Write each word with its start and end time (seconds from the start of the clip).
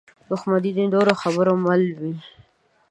دښمن 0.29 0.59
د 0.75 0.79
تورو 0.93 1.13
خبرو 1.21 1.53
مل 1.65 1.83
وي 1.99 2.13